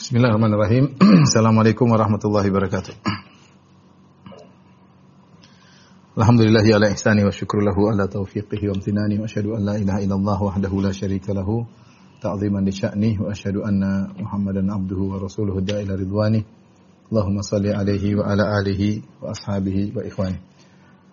[0.00, 0.96] Bismillahirrahmanirrahim.
[1.28, 2.96] Assalamualaikum warahmatullahi wabarakatuh.
[6.16, 10.00] Alhamdulillah ala ihsani wa syukru lahu ala taufiqihi wa amtinani wa asyhadu an la ilaha
[10.00, 11.68] illallah wahdahu la syarika lahu
[12.16, 16.48] ta'ziman li sya'ni wa asyhadu anna Muhammadan abduhu wa rasuluhu da'ila ridwani.
[17.12, 20.40] Allahumma salli alaihi wa ala alihi wa ashabihi wa ikhwani.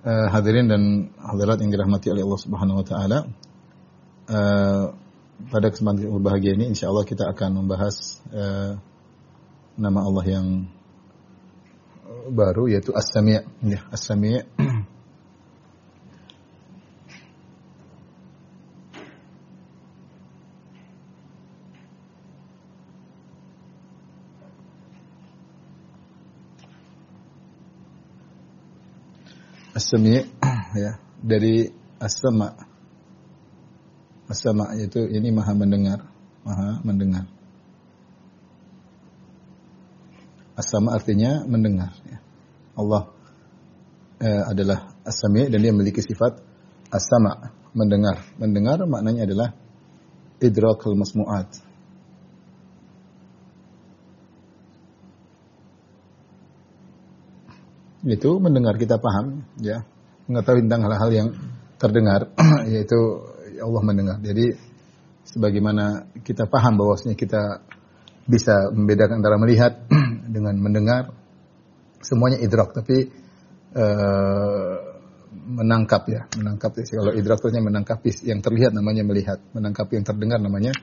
[0.08, 3.20] Uh, hadirin dan hadirat yang dirahmati oleh Allah Subhanahu wa taala.
[4.32, 4.96] Uh,
[5.38, 8.82] pada kesempatan yang berbahagia ini insya Allah kita akan membahas uh,
[9.78, 10.48] nama Allah yang
[12.34, 14.42] baru yaitu As-Sami' ya As-Sami'
[29.78, 30.26] As-Sami'
[30.84, 31.70] ya dari
[32.02, 32.77] As-Sama'
[34.28, 36.04] As-sama yaitu ini maha mendengar,
[36.44, 37.26] maha mendengar.
[40.58, 41.96] As-sama artinya mendengar.
[42.04, 42.20] Ya.
[42.76, 43.14] Allah
[44.20, 46.44] eh, adalah as-sami dan dia memiliki sifat
[46.92, 48.20] as-sama, mendengar.
[48.36, 49.50] Mendengar maknanya adalah
[50.42, 51.66] idrakul masmu'at.
[58.08, 59.84] Itu mendengar kita paham, ya,
[60.32, 61.30] mengetahui tentang hal-hal yang
[61.76, 62.32] terdengar,
[62.72, 62.98] yaitu
[63.62, 64.18] Allah mendengar.
[64.22, 64.54] Jadi
[65.28, 67.62] sebagaimana kita paham bahwasanya kita
[68.28, 69.88] bisa membedakan antara melihat
[70.36, 71.12] dengan mendengar
[72.04, 73.08] semuanya idrak tapi
[73.76, 74.76] uh,
[75.48, 76.84] menangkap ya menangkap ya.
[77.00, 80.76] kalau idrak itu menangkap yang terlihat namanya melihat menangkap yang terdengar namanya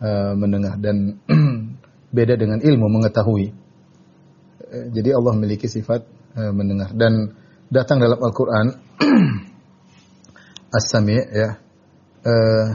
[0.00, 1.20] uh, mendengar dan
[2.16, 3.52] beda dengan ilmu mengetahui
[4.64, 6.08] uh, jadi Allah memiliki sifat
[6.40, 7.36] uh, mendengar dan
[7.68, 8.66] datang dalam Al-Qur'an
[10.78, 11.67] as-sami ya
[12.24, 12.68] uh,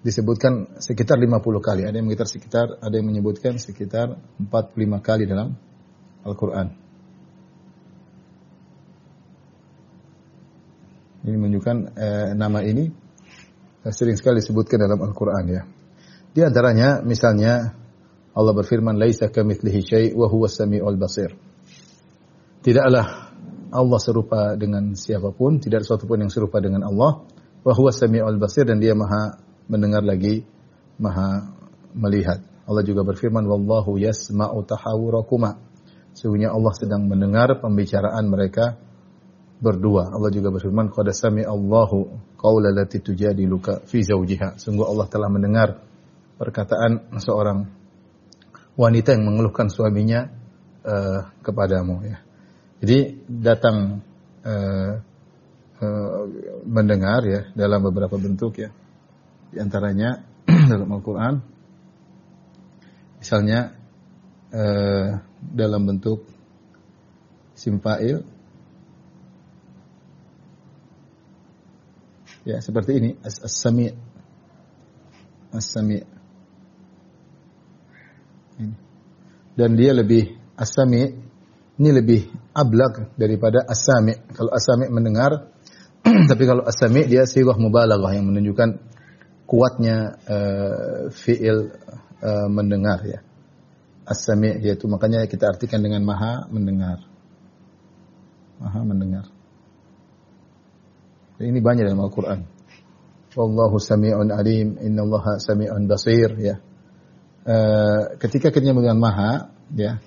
[0.00, 1.82] disebutkan sekitar 50 kali.
[1.84, 5.54] Ada yang mengitar sekitar, ada yang menyebutkan sekitar 45 kali dalam
[6.24, 6.66] Al-Quran.
[11.20, 12.88] Ini menunjukkan uh, nama ini
[13.84, 15.62] uh, sering sekali disebutkan dalam Al-Quran ya.
[16.30, 17.76] Di antaranya misalnya
[18.30, 21.34] Allah berfirman laisa kamitslihi syai' wa huwa samiul basir.
[22.60, 23.34] Tidaklah
[23.70, 27.24] Allah serupa dengan siapa pun, tidak ada sesuatu pun yang serupa dengan Allah
[27.60, 30.44] wa huwa samiul basir dan dia maha mendengar lagi
[31.00, 31.52] maha
[31.96, 32.42] melihat.
[32.70, 35.58] Allah juga berfirman wallahu yasma'u tahawurakuma.
[36.14, 38.78] Sesungguhnya Allah sedang mendengar pembicaraan mereka
[39.58, 40.10] berdua.
[40.10, 41.10] Allah juga berfirman qad
[41.46, 41.98] Allahu
[42.38, 44.56] qaula lati tujadiluka fi zawjiha.
[44.56, 45.82] Sungguh Allah telah mendengar
[46.40, 47.68] perkataan seorang
[48.78, 50.32] wanita yang mengeluhkan suaminya
[50.86, 52.18] uh, kepadamu ya.
[52.80, 54.00] Jadi datang
[54.40, 54.92] uh,
[55.80, 56.22] Eh,
[56.68, 58.68] mendengar ya dalam beberapa bentuk ya.
[59.48, 60.20] Di antaranya
[60.70, 61.40] dalam Al-Qur'an
[63.16, 63.72] misalnya
[64.52, 65.08] uh,
[65.40, 66.24] dalam bentuk
[67.56, 68.24] simpail
[72.44, 73.88] ya seperti ini as-sami
[75.56, 76.04] as-sami.
[79.56, 80.28] Dan dia lebih
[80.60, 81.08] as-sami
[81.80, 84.12] ini lebih ablak daripada as-sami.
[84.36, 85.56] Kalau as-sami mendengar
[86.30, 88.80] Tapi kalau asami dia sirah mubalaghah yang menunjukkan
[89.44, 91.74] kuatnya uh, fiil
[92.22, 93.20] uh, mendengar ya.
[94.06, 97.02] Asami yaitu makanya kita artikan dengan maha mendengar.
[98.62, 99.26] Maha mendengar.
[101.40, 102.44] Dan ini banyak dalam Al-Qur'an.
[103.32, 106.58] Wallahu sami'un alim, innallaha sami'un basir ya.
[107.46, 110.02] Uh, ketika kita dengan maha ya.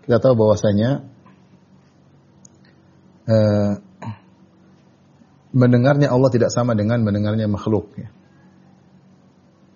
[0.00, 1.06] Kita tahu bahwasanya
[3.30, 3.72] uh,
[5.50, 7.90] mendengarnya Allah tidak sama dengan mendengarnya makhluk.
[7.98, 8.10] Ya.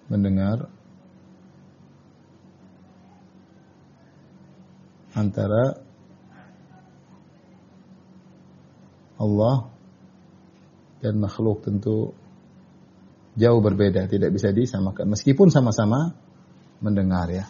[0.09, 0.71] Mendengar
[5.15, 5.85] antara
[9.15, 9.71] Allah
[11.00, 12.12] dan makhluk tentu
[13.38, 15.15] jauh berbeda, tidak bisa disamakan.
[15.15, 16.15] Meskipun sama-sama
[16.82, 17.47] mendengar ya.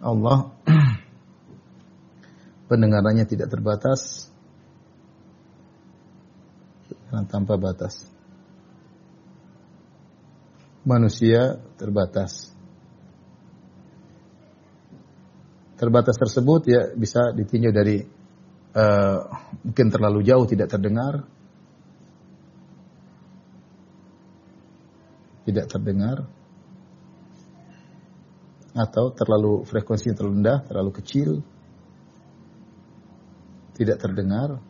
[0.00, 0.48] Allah
[2.70, 4.29] pendengarannya tidak terbatas,
[7.10, 8.06] karena tanpa batas.
[10.86, 12.54] Manusia terbatas.
[15.74, 17.98] Terbatas tersebut ya bisa ditinjau dari
[18.78, 19.18] uh,
[19.66, 21.26] mungkin terlalu jauh tidak terdengar,
[25.50, 26.30] tidak terdengar,
[28.70, 31.30] atau terlalu frekuensi terlalu terlalu kecil,
[33.74, 34.62] tidak terdengar,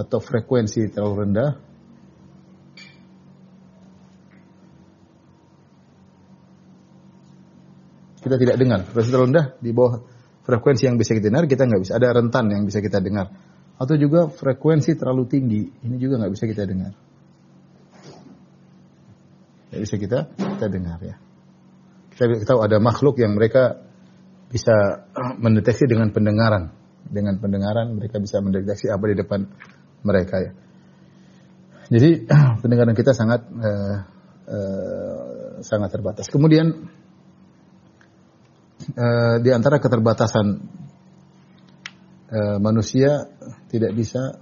[0.00, 1.50] atau frekuensi terlalu rendah
[8.20, 8.80] kita tidak dengar.
[8.88, 9.94] Frekuensi terlalu rendah di bawah
[10.44, 11.92] frekuensi yang bisa kita dengar kita nggak bisa.
[12.00, 13.28] Ada rentan yang bisa kita dengar.
[13.80, 16.92] Atau juga frekuensi terlalu tinggi, ini juga nggak bisa kita dengar.
[19.72, 21.16] Tidak bisa kita kita dengar ya.
[22.12, 23.80] Kita tahu ada makhluk yang mereka
[24.52, 25.08] bisa
[25.44, 26.76] mendeteksi dengan pendengaran.
[27.00, 29.40] Dengan pendengaran mereka bisa mendeteksi apa di depan
[30.02, 30.52] mereka ya.
[31.90, 32.10] Jadi
[32.62, 33.96] pendengaran kita sangat uh,
[34.46, 36.30] uh, sangat terbatas.
[36.30, 36.88] Kemudian
[38.94, 40.46] uh, di antara keterbatasan
[42.30, 43.26] uh, manusia
[43.68, 44.38] tidak bisa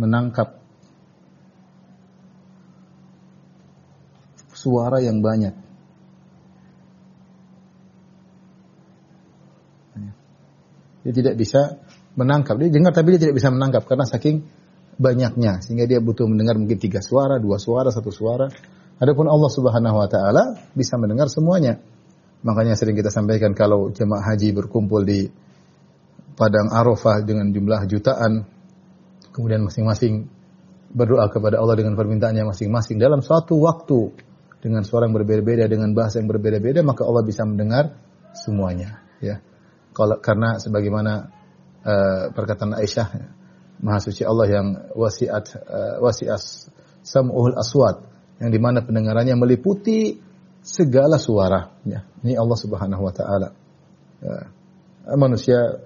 [0.00, 0.60] menangkap
[4.56, 5.56] suara yang banyak.
[11.00, 11.80] Dia tidak bisa
[12.14, 12.58] menangkap.
[12.58, 14.46] Dia dengar tapi dia tidak bisa menangkap karena saking
[15.00, 18.50] banyaknya sehingga dia butuh mendengar mungkin tiga suara, dua suara, satu suara.
[19.00, 20.42] Adapun Allah Subhanahu wa taala
[20.76, 21.80] bisa mendengar semuanya.
[22.40, 25.28] Makanya sering kita sampaikan kalau jemaah haji berkumpul di
[26.40, 28.48] padang Arafah dengan jumlah jutaan
[29.36, 30.24] kemudian masing-masing
[30.90, 34.10] berdoa kepada Allah dengan permintaannya masing-masing dalam suatu waktu
[34.64, 37.94] dengan suara yang berbeda-beda dengan bahasa yang berbeda-beda maka Allah bisa mendengar
[38.32, 39.38] semuanya ya
[39.92, 41.28] kalau karena sebagaimana
[41.84, 43.08] uh, perkataan Aisyah
[43.80, 46.68] Maha suci Allah yang wasiat uh, wasias
[47.00, 48.04] sam'ul aswat
[48.40, 50.20] yang di mana pendengarannya meliputi
[50.60, 53.48] segala suara ya ini Allah Subhanahu wa taala
[54.20, 54.36] ya.
[55.16, 55.80] manusia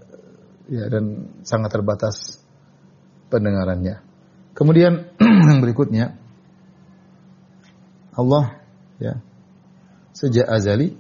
[0.67, 2.43] ya dan sangat terbatas
[3.31, 4.03] pendengarannya
[4.59, 5.15] kemudian
[5.51, 6.19] yang berikutnya
[8.15, 8.59] Allah
[8.99, 9.23] ya
[10.15, 10.95] sejak azali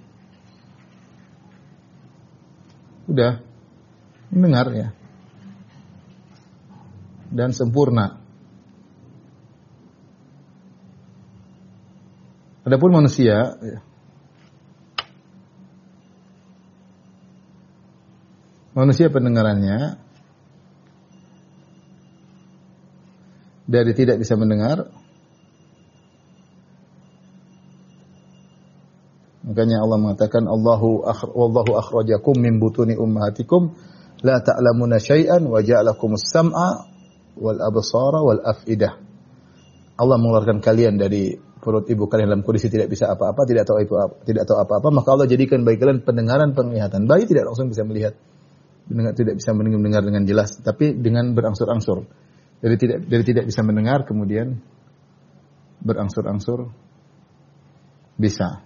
[3.07, 3.44] udah
[4.35, 4.89] mendengar ya
[7.31, 8.19] dan sempurna.
[12.65, 13.79] Adapun manusia ya,
[18.73, 20.01] manusia pendengarannya
[23.69, 24.89] dari tidak bisa mendengar
[29.45, 31.05] Makanya Allah mengatakan Allahu
[31.77, 33.77] akhrajakum min butuni ummahatikum
[34.25, 36.89] la ta'lamuna syai'an wa ja'alakumus sam'a
[37.37, 38.97] wal absara wal afidah.
[39.95, 43.95] Allah mengeluarkan kalian dari perut ibu kalian dalam kondisi tidak bisa apa-apa, tidak tahu itu
[43.97, 47.09] apa, tidak tahu apa-apa, maka Allah jadikan bagi kalian pendengaran, penglihatan.
[47.09, 48.17] Bayi tidak langsung bisa melihat,
[48.89, 52.05] mendengar, tidak bisa mendengar dengan jelas, tapi dengan berangsur-angsur.
[52.65, 54.57] Dari tidak dari tidak bisa mendengar kemudian
[55.85, 56.73] berangsur-angsur
[58.17, 58.65] bisa.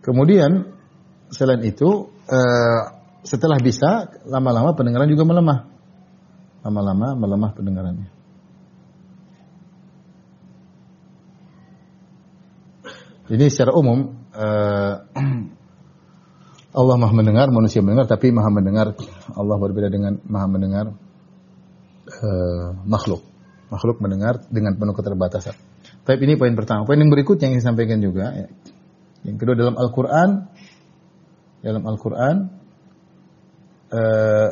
[0.00, 0.77] Kemudian
[1.30, 2.82] selain itu uh,
[3.24, 5.68] setelah bisa, lama-lama pendengaran juga melemah.
[6.64, 8.08] Lama-lama melemah pendengarannya.
[13.28, 14.94] Ini secara umum uh,
[16.78, 18.96] Allah maha mendengar, manusia mendengar, tapi maha mendengar
[19.36, 20.86] Allah berbeda dengan maha mendengar
[22.08, 23.20] uh, makhluk.
[23.68, 25.52] Makhluk mendengar dengan penuh keterbatasan.
[26.08, 26.88] Tapi ini poin pertama.
[26.88, 28.48] Poin yang berikutnya yang saya sampaikan juga, ya.
[29.28, 30.48] yang kedua dalam Al-Quran,
[31.64, 32.36] dalam Al-Quran
[33.92, 34.50] uh,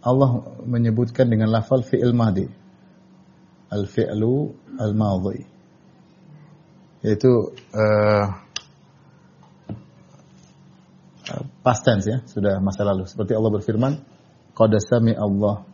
[0.00, 0.30] Allah
[0.64, 2.48] menyebutkan dengan lafal fi'il madi.
[3.68, 4.48] Al-fi'lu
[4.80, 5.44] al-madhi.
[7.04, 8.26] Yaitu uh,
[11.60, 13.04] past tense ya, sudah masa lalu.
[13.04, 13.92] Seperti Allah berfirman,
[14.56, 15.68] qad sami Allah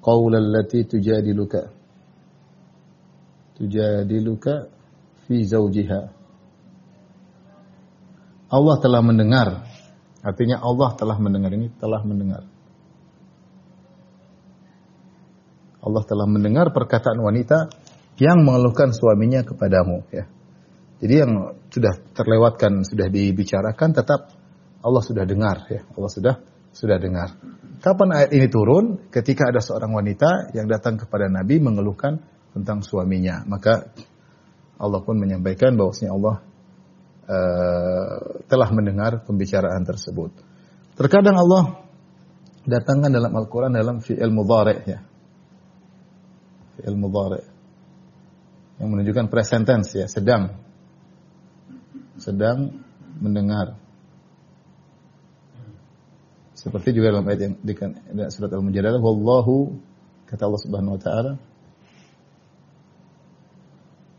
[0.00, 1.68] qaulal lati tujadiluka
[3.60, 4.72] tujadiluka
[5.30, 6.18] fi zawjiha
[8.50, 9.62] Allah telah mendengar.
[10.26, 12.42] Artinya Allah telah mendengar ini telah mendengar.
[15.80, 17.70] Allah telah mendengar perkataan wanita
[18.18, 20.26] yang mengeluhkan suaminya kepadamu ya.
[21.00, 24.34] Jadi yang sudah terlewatkan, sudah dibicarakan tetap
[24.82, 25.86] Allah sudah dengar ya.
[25.86, 26.34] Allah sudah
[26.74, 27.38] sudah dengar.
[27.80, 29.08] Kapan ayat ini turun?
[29.08, 32.20] Ketika ada seorang wanita yang datang kepada Nabi mengeluhkan
[32.52, 33.46] tentang suaminya.
[33.48, 33.94] Maka
[34.80, 36.36] Allah pun menyampaikan bahwasanya Allah
[37.28, 38.16] uh,
[38.48, 40.32] telah mendengar pembicaraan tersebut.
[40.96, 41.84] Terkadang Allah
[42.64, 45.04] datangkan dalam Al-Quran dalam fi'il mudhari ya.
[46.80, 47.44] Fi'il mudhari.
[48.80, 50.56] Yang menunjukkan present tense ya, sedang.
[52.16, 52.80] Sedang
[53.20, 53.76] mendengar.
[56.56, 57.72] Seperti juga dalam ayat yang di
[58.32, 59.80] surat Al-Mujadalah, wallahu
[60.28, 61.32] kata Allah Subhanahu wa taala,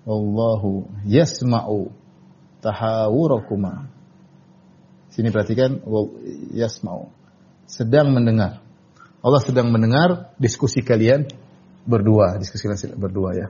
[0.06, 1.92] wallahu yasma'u
[2.62, 3.90] tahawurakuma.
[5.12, 5.82] Sini perhatikan
[6.56, 7.12] yasma'u.
[7.68, 8.64] Sedang mendengar.
[9.22, 11.30] Allah sedang mendengar diskusi kalian
[11.86, 12.66] berdua, diskusi
[12.98, 13.48] berdua ya.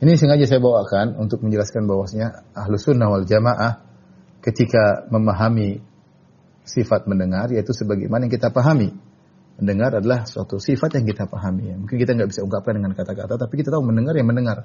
[0.00, 3.84] Ini sengaja saya bawakan untuk menjelaskan bahwasanya ahlu sunnah wal jamaah
[4.40, 5.84] ketika memahami
[6.64, 8.96] sifat mendengar yaitu sebagaimana yang kita pahami.
[9.60, 11.76] Mendengar adalah suatu sifat yang kita pahami.
[11.84, 14.64] Mungkin kita nggak bisa ungkapkan dengan kata-kata, tapi kita tahu mendengar yang mendengar.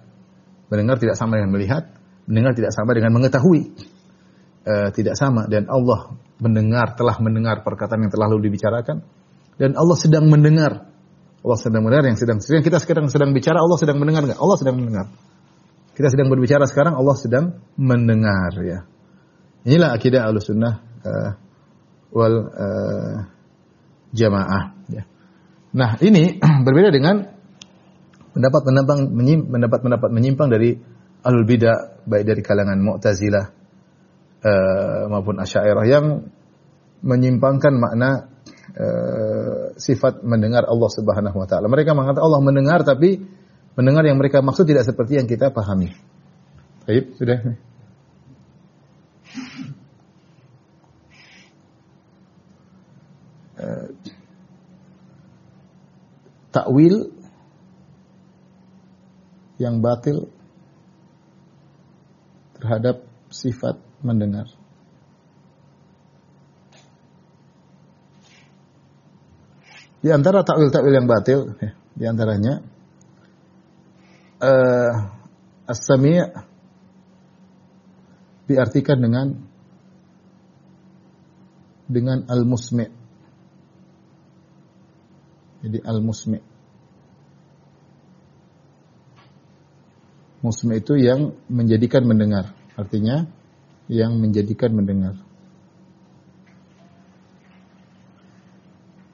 [0.72, 1.84] Mendengar tidak sama dengan melihat,
[2.26, 3.62] mendengar tidak sama dengan mengetahui.
[4.66, 9.06] E, tidak sama dan Allah mendengar telah mendengar perkataan yang telah lalu dibicarakan
[9.62, 10.90] dan Allah sedang mendengar
[11.46, 14.42] Allah sedang mendengar yang sedang sedang kita sekarang sedang bicara Allah sedang mendengar nggak?
[14.42, 15.14] Allah sedang mendengar.
[15.94, 17.46] Kita sedang berbicara sekarang Allah sedang
[17.78, 18.90] mendengar ya.
[19.62, 20.74] Inilah akidah Ahlussunnah
[21.06, 21.32] uh,
[22.10, 23.18] wal uh,
[24.10, 25.06] jamaah ya.
[25.78, 27.35] Nah, ini berbeda dengan
[28.36, 28.98] pendapat pendapat
[29.48, 30.76] mendapat pendapat menyimpang dari
[31.24, 33.46] alul bidah baik dari kalangan Mu'tazilah
[34.44, 36.28] uh, maupun Asy'ariyah yang
[37.00, 38.28] menyimpangkan makna
[38.76, 41.72] uh, sifat mendengar Allah Subhanahu wa taala.
[41.72, 43.24] Mereka mengatakan Allah mendengar tapi
[43.80, 45.96] mendengar yang mereka maksud tidak seperti yang kita pahami.
[46.84, 47.40] Baik, sudah.
[53.56, 53.88] Uh,
[59.62, 60.28] yang batil
[62.60, 64.48] terhadap sifat mendengar.
[70.06, 72.62] Di antara takwil-takwil yang batil, ya, di antaranya
[74.38, 74.94] uh,
[75.66, 76.22] as-sami'
[78.46, 79.28] diartikan dengan
[81.90, 82.94] dengan al-musmi'.
[85.66, 86.55] Jadi al-musmi'.
[90.46, 92.54] Musmi' itu yang menjadikan mendengar.
[92.78, 93.26] Artinya
[93.90, 95.18] yang menjadikan mendengar.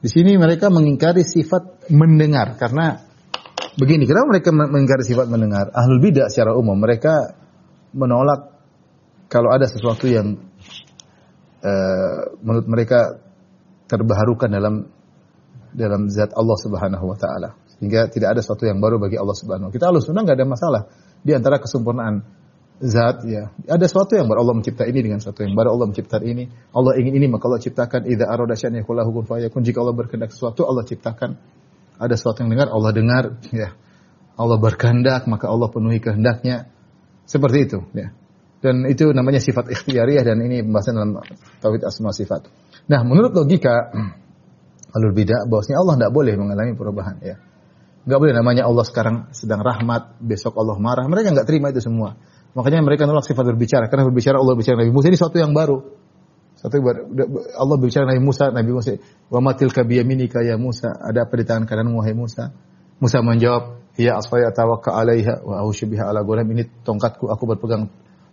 [0.01, 3.05] Di sini mereka mengingkari sifat mendengar karena
[3.77, 5.69] begini, kenapa mereka mengingkari sifat mendengar?
[5.77, 7.37] Ahlul bidah secara umum mereka
[7.93, 8.49] menolak
[9.29, 10.41] kalau ada sesuatu yang
[11.61, 13.21] uh, menurut mereka
[13.85, 14.89] terbaharukan dalam
[15.71, 17.53] dalam zat Allah Subhanahu wa taala.
[17.77, 19.77] Sehingga tidak ada sesuatu yang baru bagi Allah Subhanahu wa taala.
[19.77, 20.81] Kita Ahlus Sunnah enggak ada masalah
[21.21, 22.21] di antara kesempurnaan
[22.81, 23.53] zat ya.
[23.69, 26.49] Ada sesuatu yang baru Allah mencipta ini dengan sesuatu yang baru Allah mencipta ini.
[26.73, 29.61] Allah ingin ini maka Allah ciptakan idza arada syai'an kun fayakun.
[29.61, 31.37] Jika Allah berkehendak sesuatu Allah ciptakan.
[32.01, 33.23] Ada sesuatu yang dengar Allah dengar
[33.53, 33.77] ya.
[34.33, 36.65] Allah berkehendak maka Allah penuhi kehendaknya.
[37.29, 38.09] Seperti itu ya.
[38.61, 41.21] Dan itu namanya sifat ikhtiyariyah dan ini pembahasan dalam
[41.61, 42.45] tauhid asma sifat.
[42.89, 43.89] Nah, menurut logika
[44.97, 47.41] alur bidah bahwasanya Allah tidak boleh mengalami perubahan ya.
[48.01, 51.05] Enggak boleh namanya Allah sekarang sedang rahmat, besok Allah marah.
[51.05, 52.17] Mereka enggak terima itu semua.
[52.57, 55.79] Makanya mereka nolak sifat berbicara karena berbicara Allah bicara Nabi Musa ini suatu yang baru.
[56.57, 56.77] Satu.
[57.57, 58.97] Allah berbicara Nabi Musa, Nabi Musa,
[59.31, 62.53] "Wa matil kabiyaminika ya Musa?" Ada apa di tangan kanan wahai Musa?
[63.01, 67.89] Musa menjawab, "Ya asfaya tawakka 'alaiha wa ala ghulam." Ini tongkatku, aku berpegang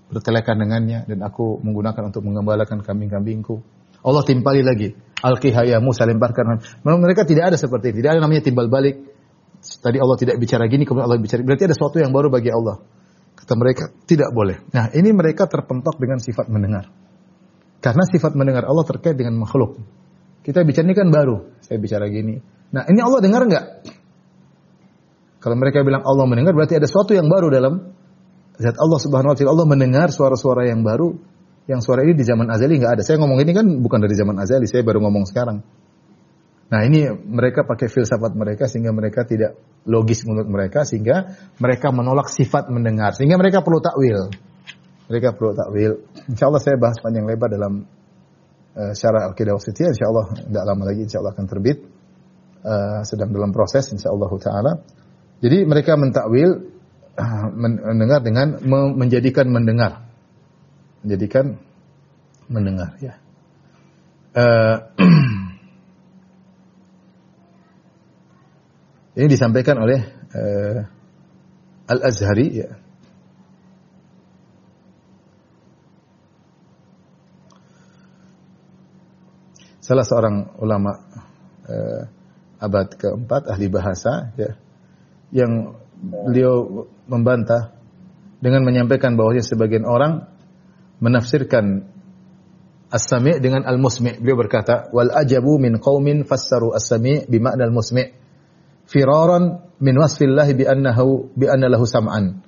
[0.09, 3.61] bertelekan dengannya dan aku menggunakan untuk mengembalakan kambing-kambingku.
[4.05, 4.93] Allah timpali lagi,
[5.25, 8.05] "Alqiha ya Musa, lemparkan." Mereka tidak ada seperti itu.
[8.05, 9.18] Tidak ada namanya timbal balik.
[9.79, 11.41] Tadi Allah tidak bicara gini, kemudian Allah bicara.
[11.47, 12.83] Berarti ada sesuatu yang baru bagi Allah.
[13.39, 14.59] Kata mereka, tidak boleh.
[14.75, 16.91] Nah, ini mereka terpentok dengan sifat mendengar.
[17.79, 19.79] Karena sifat mendengar Allah terkait dengan makhluk.
[20.43, 21.63] Kita bicara ini kan baru.
[21.63, 22.43] Saya bicara gini.
[22.75, 23.65] Nah, ini Allah dengar nggak?
[25.39, 27.95] Kalau mereka bilang Allah mendengar, berarti ada sesuatu yang baru dalam
[28.59, 29.55] zat Allah Subhanahu Wa Taala.
[29.55, 31.15] Allah mendengar suara-suara yang baru.
[31.69, 33.03] Yang suara ini di zaman azali nggak ada.
[33.07, 34.67] Saya ngomong ini kan bukan dari zaman azali.
[34.67, 35.63] Saya baru ngomong sekarang.
[36.69, 39.57] Nah ini mereka pakai filsafat mereka sehingga mereka tidak
[39.89, 44.29] logis menurut mereka sehingga mereka menolak sifat mendengar sehingga mereka perlu takwil.
[45.09, 45.93] Mereka perlu takwil.
[46.29, 47.89] Insya Allah saya bahas panjang lebar dalam
[48.77, 49.97] uh, syarah akidah wasitiyah.
[49.97, 51.79] Insya Allah tidak lama lagi Insya Allah akan terbit.
[52.59, 54.73] Uh, sedang dalam proses Insya Allah Taala.
[55.41, 56.69] Jadi mereka mentakwil
[57.17, 58.61] uh, mendengar dengan
[58.93, 60.05] menjadikan mendengar,
[61.01, 61.57] menjadikan
[62.53, 63.17] mendengar ya.
[64.37, 64.77] Uh,
[69.19, 69.99] Ini disampaikan oleh
[70.31, 70.79] uh,
[71.91, 72.71] Al-Azhari ya.
[79.83, 81.03] Salah seorang ulama
[81.67, 82.03] uh,
[82.63, 84.55] abad keempat ahli bahasa ya
[85.35, 87.75] yang beliau membantah
[88.39, 90.31] dengan menyampaikan bahwa sebagian orang
[91.03, 91.91] menafsirkan
[92.87, 94.23] as-sami' dengan al-musmi'.
[94.23, 98.18] Beliau berkata, "Wal ajabu min qaumin fassaru as-sami' bima'na al-musmi'."
[98.89, 102.41] Firaran min wasfillahi bi annahu bi anna lahu sam'an.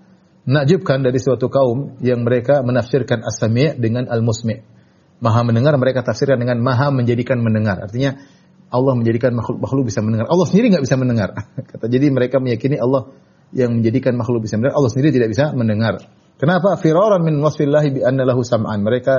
[0.51, 4.65] Nakjubkan dari suatu kaum yang mereka menafsirkan as-sami' dengan al-musmi'.
[5.21, 7.77] Maha mendengar mereka tafsirkan dengan maha menjadikan mendengar.
[7.85, 8.17] Artinya
[8.73, 10.33] Allah menjadikan makhluk-makhluk bisa mendengar.
[10.33, 11.29] Allah sendiri nggak bisa mendengar.
[11.71, 13.13] Kata jadi mereka meyakini Allah
[13.53, 14.81] yang menjadikan makhluk bisa mendengar.
[14.81, 16.01] Allah sendiri tidak bisa mendengar.
[16.41, 16.81] Kenapa?
[16.81, 18.81] Firaran min wasfillahi bi anna lahu sam'an.
[18.81, 19.15] Mereka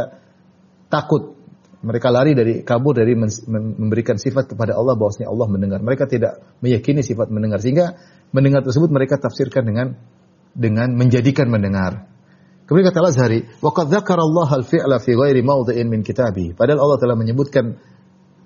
[0.89, 1.37] takut
[1.81, 5.79] mereka lari dari kabur dari memberikan sifat kepada Allah bahwasanya Allah mendengar.
[5.81, 7.97] Mereka tidak meyakini sifat mendengar sehingga
[8.29, 9.97] mendengar tersebut mereka tafsirkan dengan
[10.53, 12.05] dengan menjadikan mendengar.
[12.69, 16.97] Kemudian kata Al-Azhari, "Wa qad dzakara Allah al-fi'la fi ghairi mawdhi'in min kitabi." Padahal Allah
[17.01, 17.81] telah menyebutkan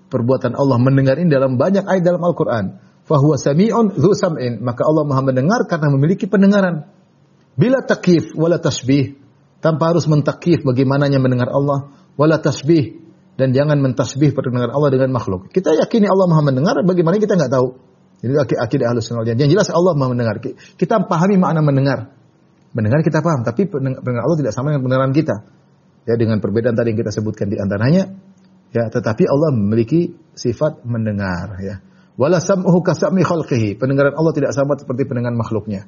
[0.07, 2.79] perbuatan Allah mendengar ini dalam banyak ayat dalam Al-Qur'an.
[3.05, 6.89] Fahuwa sami'un dzu sam'in, maka Allah Maha mendengar karena memiliki pendengaran.
[7.53, 9.21] Bila takyif wala tasbih,
[9.61, 13.04] tanpa harus mentakif bagaimananya mendengar Allah, wala tasbih
[13.35, 15.51] dan jangan mentasbih pendengar Allah dengan makhluk.
[15.51, 17.67] Kita yakini Allah Maha mendengar, bagaimana kita nggak tahu.
[18.23, 20.39] Jadi akidah ahlus sunnah Yang jelas Allah Maha mendengar.
[20.79, 22.15] Kita pahami makna mendengar.
[22.71, 25.35] Mendengar kita paham, tapi pendengar Allah tidak sama dengan pendengaran kita.
[26.05, 28.13] Ya dengan perbedaan tadi yang kita sebutkan di antaranya,
[28.69, 31.59] ya tetapi Allah memiliki sifat mendengar.
[31.59, 31.81] Ya.
[32.15, 33.23] Wala sam'uhu kasami.
[33.75, 35.87] Pendengaran Allah tidak sama seperti pendengaran makhluknya.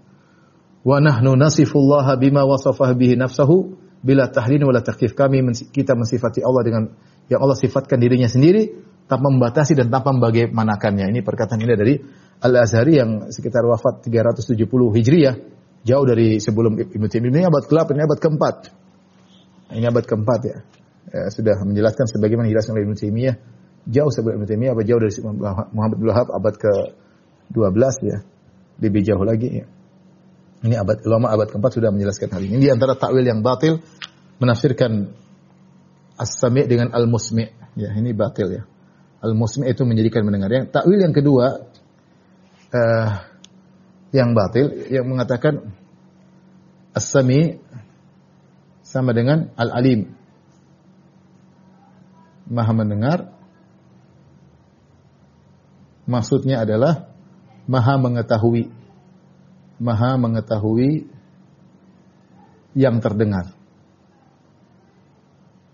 [0.83, 5.15] Wa nahnu nasifullaha bima wasafah bihi nafsahu bila tahlin wala takif.
[5.15, 6.83] Kami kita mensifati Allah dengan
[7.27, 8.72] yang Allah sifatkan dirinya sendiri
[9.07, 11.12] tanpa membatasi dan tanpa membagaimanakannya.
[11.12, 11.96] Ini perkataan ini dari
[12.43, 15.36] Al-Azhari yang sekitar wafat 370 Hijriyah,
[15.88, 17.34] jauh dari sebelum Ibnu Taimiyah.
[17.34, 18.43] Ini abad ke-8, ini abad ke-4.
[19.74, 20.57] Ini abad ke-4 ya.
[21.12, 21.22] ya.
[21.34, 23.36] Sudah menjelaskan sebagaimana dijelaskan oleh Ibnu Taimiyah,
[23.89, 25.13] jauh sebelum Ibnu Taimiyah, jauh dari
[25.74, 28.17] Muhammad bin Wahab abad ke-12 ya.
[28.77, 29.65] Lebih jauh lagi ya.
[30.57, 32.62] Ini abad ulama abad keempat sudah menjelaskan hal ini.
[32.62, 33.81] Ini di antara takwil yang batil
[34.41, 35.10] menafsirkan
[36.17, 37.77] as-sami' dengan al-musmi'.
[37.77, 38.63] Ya, ini batil ya.
[39.21, 40.50] Al-musmi' itu menjadikan mendengar.
[40.50, 41.45] Yang takwil yang kedua
[42.74, 43.09] uh,
[44.13, 45.74] yang batil yang mengatakan
[46.97, 47.62] as-sami'
[48.81, 50.13] sama dengan al-alim.
[52.47, 53.17] Maha mendengar
[56.08, 57.12] maksudnya adalah
[57.69, 58.73] maha mengetahui.
[59.77, 61.06] Maha mengetahui
[62.73, 63.57] yang terdengar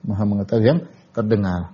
[0.03, 0.79] maha mengetahui yang
[1.15, 1.71] terdengar.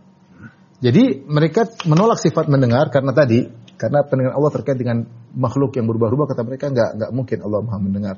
[0.80, 5.04] Jadi mereka menolak sifat mendengar karena tadi karena pendengar Allah terkait dengan
[5.36, 8.16] makhluk yang berubah-ubah kata mereka nggak nggak mungkin Allah maha mendengar.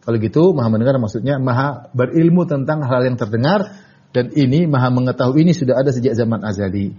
[0.00, 3.78] Kalau gitu maha mendengar maksudnya maha berilmu tentang hal yang terdengar
[4.10, 6.96] dan ini maha mengetahui ini sudah ada sejak zaman azali.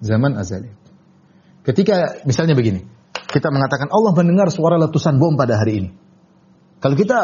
[0.00, 0.72] Zaman azali.
[1.60, 2.88] Ketika misalnya begini,
[3.30, 5.90] kita mengatakan Allah mendengar suara letusan bom pada hari ini.
[6.82, 7.18] Kalau kita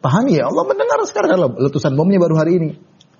[0.00, 2.70] pahami ya Allah mendengar sekarang letusan bomnya baru hari ini.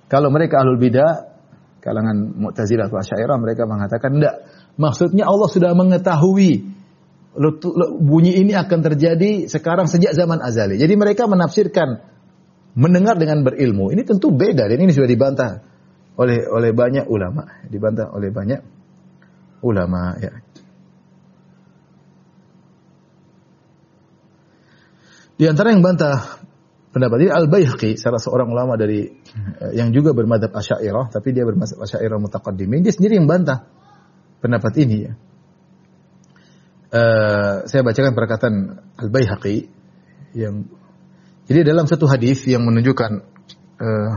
[0.09, 1.31] Kalau mereka ahlul bidah,
[1.79, 4.35] kalangan Mu'tazilah atau Asy'ariyah mereka mengatakan tidak.
[4.75, 6.51] Maksudnya Allah sudah mengetahui
[8.03, 10.75] bunyi ini akan terjadi sekarang sejak zaman azali.
[10.75, 12.03] Jadi mereka menafsirkan
[12.75, 13.91] mendengar dengan berilmu.
[13.91, 15.51] Ini tentu beda dan ini sudah dibantah
[16.19, 18.59] oleh oleh banyak ulama, dibantah oleh banyak
[19.63, 20.31] ulama ya.
[25.41, 26.37] Di antara yang bantah
[26.93, 31.81] pendapat ini Al-Baihaqi, salah seorang ulama dari uh, yang juga bermadhab Asy'ariyah, tapi dia bermadhab
[31.81, 33.65] Asy'ariyah mutaqaddimin, dia sendiri yang bantah
[34.37, 35.13] pendapat ini ya.
[36.93, 38.53] Uh, saya bacakan perkataan
[39.01, 39.65] Al-Baihaqi
[40.37, 40.69] yang
[41.49, 43.11] jadi dalam satu hadis yang menunjukkan
[43.81, 44.13] uh,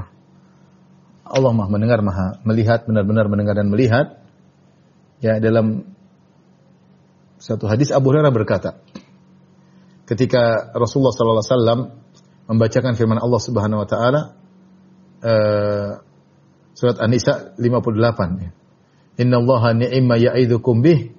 [1.25, 4.21] Allah Maha mendengar, Maha melihat, benar-benar mendengar dan melihat.
[5.25, 5.89] Ya, dalam
[7.41, 8.85] satu hadis Abu Hurairah berkata,
[10.05, 11.81] ketika Rasulullah sallallahu alaihi wasallam
[12.49, 14.21] membacakan firman Allah Subhanahu wa taala
[15.25, 15.91] uh,
[16.77, 18.51] surat An-Nisa 58 ya.
[19.15, 21.15] Inna Allaha ni'ma ya'idzukum bih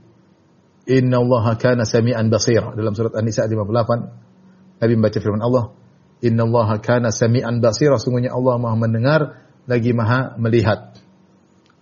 [0.86, 2.76] Inna Allaha kana sami'an basira.
[2.78, 5.74] Dalam surat An-Nisa 58 Nabi membaca firman Allah
[6.21, 7.98] Inna Allaha kana sami'an basira.
[7.98, 9.21] Sungguhnya Allah Maha mendengar
[9.65, 10.93] lagi Maha melihat.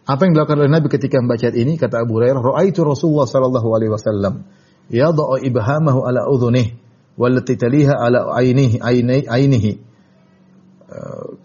[0.03, 1.79] Apa yang dilakukan oleh Nabi ketika membaca ini?
[1.79, 4.43] Kata Abu Hurairah ra'aitu Rasulullah sallallahu alaihi wasallam
[4.91, 6.82] yada'u ibhamahu ala udhunih
[7.17, 9.71] wallati taliha ala ainihi ainihi ainihi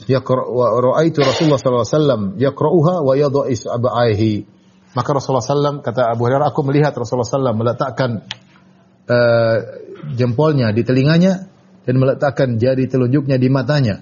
[0.08, 4.32] yaqra wa raaitu Rasulullah sallallahu alaihi wasallam yaqra'uha wa yadha isba'aihi
[4.96, 8.24] maka Rasulullah sallam kata Abu Hurairah aku melihat Rasulullah sallam meletakkan
[9.04, 9.56] uh,
[10.16, 11.48] jempolnya di telinganya
[11.84, 14.00] dan meletakkan jari telunjuknya di matanya.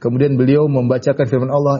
[0.00, 1.76] Kemudian beliau membacakan firman Allah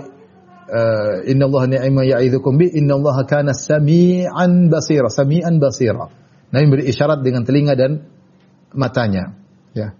[0.68, 6.12] uh, inna Allah ni'ma ya'idzukum bi inna Allah kana sami'an basira sami'an basira.
[6.52, 8.04] Nabi beri isyarat dengan telinga dan
[8.72, 9.36] matanya.
[9.76, 9.94] Ya.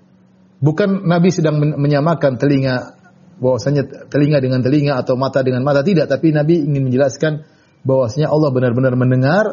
[0.58, 2.96] Bukan Nabi sedang menyamakan telinga
[3.36, 7.44] bahwasanya telinga dengan telinga atau mata dengan mata tidak, tapi Nabi ingin menjelaskan
[7.84, 9.44] bahwasanya Allah benar-benar mendengar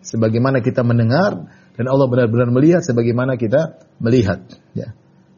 [0.00, 4.46] sebagaimana kita mendengar dan Allah benar-benar melihat sebagaimana kita melihat.
[4.72, 4.94] Ya.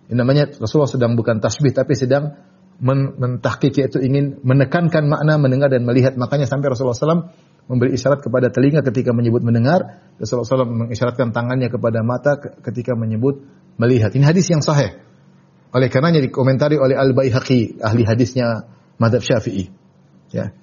[0.07, 2.37] Ini namanya Rasulullah sedang bukan tasbih tapi sedang
[2.77, 6.15] men mentahkiki itu ingin menekankan makna mendengar dan melihat.
[6.21, 7.33] Makanya sampai Rasulullah SAW
[7.67, 10.03] memberi isyarat kepada telinga ketika menyebut mendengar.
[10.17, 13.43] Rasulullah SAW mengisyaratkan tangannya kepada mata ketika menyebut
[13.77, 14.15] melihat.
[14.15, 14.97] Ini hadis yang sahih.
[15.75, 18.65] Oleh karenanya dikomentari oleh Al-Baihaqi, ahli hadisnya
[18.97, 19.69] madhab syafi'i.
[20.33, 20.55] Ya.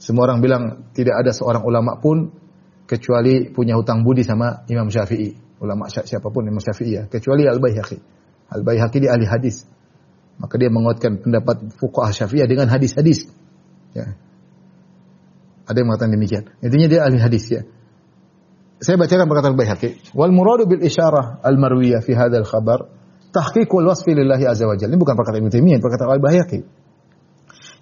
[0.00, 2.32] Semua orang bilang tidak ada seorang ulama pun
[2.88, 5.36] kecuali punya hutang budi sama Imam Syafi'i.
[5.60, 7.02] Ulama siapa pun Imam Syafi'i ya.
[7.08, 7.98] Kecuali Al-Baihaqi.
[8.52, 9.68] Al-Baihaqi dia ahli hadis.
[10.40, 13.28] Maka dia menguatkan pendapat fuqaha Syafi'iyah dengan hadis-hadis.
[13.92, 14.16] Ya.
[15.68, 16.44] Ada yang mengatakan demikian.
[16.64, 17.62] Intinya dia ahli hadis ya.
[18.80, 20.16] Saya bacakan perkataan Baihaqi.
[20.16, 22.88] Wal muradu bil isyarah al marwiyah fi hadzal khabar
[23.30, 24.96] tahqiq wal wasfi lillahi azza wa jalla.
[24.96, 26.58] Ini bukan perkataan Ibnu Taimiyah, perkataan Al Baihaqi.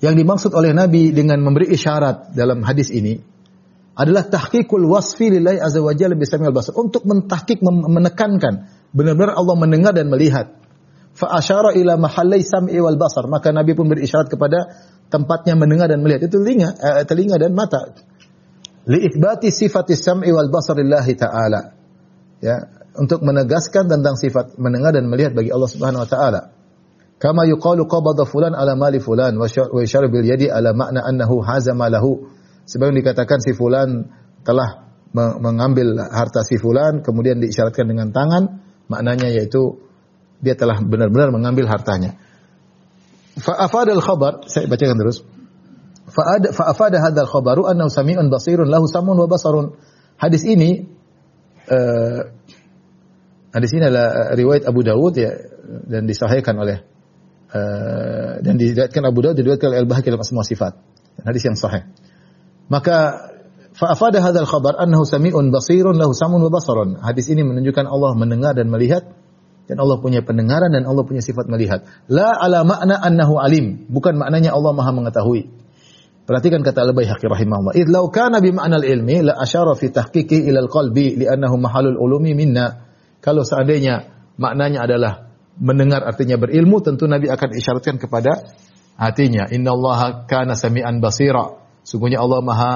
[0.02, 3.18] Yang dimaksud oleh Nabi dengan memberi isyarat dalam hadis ini
[3.98, 9.90] adalah tahqiqul wasfi lillahi azza wa jalla bisamil basar untuk mentahqiq menekankan benar-benar Allah mendengar
[9.90, 10.54] dan melihat
[11.18, 13.26] fa asyara ila mahallai sam'i wal basar.
[13.26, 14.70] Maka Nabi pun berisyarat kepada
[15.08, 16.28] tempatnya mendengar dan melihat.
[16.28, 17.92] Itu telinga, eh, telinga dan mata.
[18.88, 19.04] Li
[19.52, 21.60] sifati sam'i wal basar lillahi ta'ala.
[22.40, 22.56] Ya,
[22.98, 26.40] untuk menegaskan tentang sifat mendengar dan melihat bagi Allah Subhanahu wa taala.
[27.18, 29.46] Kama yuqalu qabada fulan ala mali fulan wa
[29.82, 32.30] isyara bil yadi ala makna annahu hazama lahu.
[32.66, 34.06] Sebagaimana dikatakan si fulan
[34.46, 38.60] telah mengambil harta si fulan kemudian diisyaratkan dengan tangan
[38.92, 39.80] maknanya yaitu
[40.44, 42.18] dia telah benar-benar mengambil hartanya.
[43.38, 45.22] Fa'afada al-khabar, saya bacakan terus.
[46.08, 49.78] Fa'afada hadal khabaru annahu sami'un basirun lahu samun wa basarun.
[50.18, 50.88] Hadis ini
[51.70, 52.20] uh,
[53.54, 55.30] hadis ini adalah riwayat Abu Dawud ya
[55.86, 56.82] dan disahihkan oleh
[57.52, 60.74] uh, dan diriwayatkan Abu Dawud diriwayatkan oleh Al-Bahaqi dalam semua sifat.
[61.22, 61.86] Hadis yang sahih.
[62.72, 63.30] Maka
[63.76, 66.98] fa'afada hadal khabar annahu sami'un basirun lahu samun wa basarun.
[66.98, 69.06] Hadis ini menunjukkan Allah mendengar dan melihat
[69.68, 71.84] dan Allah punya pendengaran dan Allah punya sifat melihat.
[72.08, 75.52] La ala makna annahu alim, bukan maknanya Allah Maha mengetahui.
[76.24, 77.76] Perhatikan kata Al-Baihaqi rahimahullah.
[77.76, 82.32] Idh law kana bi ma'nal ilmi la asyara fi tahqiqi ila al-qalbi li'annahu mahalul ulumi
[82.32, 82.84] minna.
[83.20, 88.44] Kalau seandainya maknanya adalah mendengar artinya berilmu, tentu Nabi akan isyaratkan kepada
[89.00, 89.48] hatinya.
[89.52, 91.64] Inna Allah kana sami'an basira.
[91.84, 92.72] Sungguhnya Allah Maha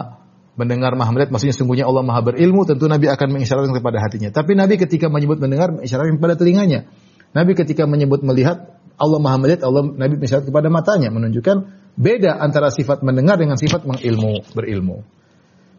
[0.52, 4.28] mendengar maha melihat maksudnya sungguhnya Allah maha berilmu tentu Nabi akan mengisyaratkan kepada hatinya.
[4.28, 6.88] Tapi Nabi ketika menyebut mendengar mengisyaratkan kepada telinganya.
[7.32, 11.56] Nabi ketika menyebut melihat Allah maha melihat Allah Nabi mengisyaratkan kepada matanya menunjukkan
[11.96, 15.00] beda antara sifat mendengar dengan sifat mengilmu berilmu.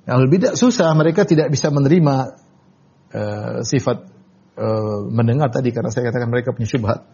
[0.10, 2.16] Yang lebih susah mereka tidak bisa menerima
[3.14, 3.98] uh, sifat
[4.58, 7.06] uh, mendengar tadi karena saya katakan mereka punya syubhat.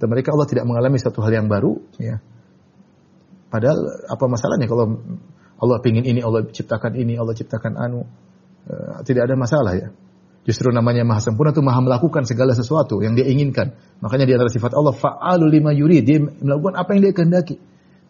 [0.00, 2.22] Dan mereka Allah tidak mengalami satu hal yang baru ya.
[3.52, 4.96] Padahal apa masalahnya kalau
[5.60, 8.08] Allah pingin ini, Allah ciptakan ini, Allah ciptakan anu.
[8.64, 9.88] Uh, tidak ada masalah ya.
[10.48, 13.76] Justru namanya maha sempurna itu maha melakukan segala sesuatu yang dia inginkan.
[14.00, 17.60] Makanya di antara sifat Allah fa'alu lima yuri, dia melakukan apa yang dia kehendaki.